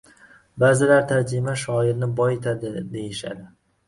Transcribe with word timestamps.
Ba’zilar 0.61 1.03
tarjima 1.11 1.53
shoirni 1.63 2.07
boyitadi, 2.21 2.73
deyishadi. 2.97 3.47